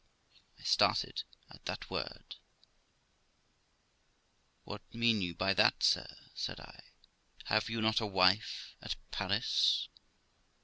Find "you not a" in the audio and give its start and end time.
7.69-8.07